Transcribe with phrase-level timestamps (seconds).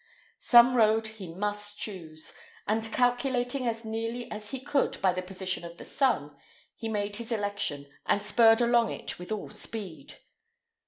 [0.39, 2.33] Some road he must choose,
[2.67, 6.35] and, calculating as nearly as he could by the position of the sun,
[6.75, 10.17] he made his election, and spurred along it with all speed.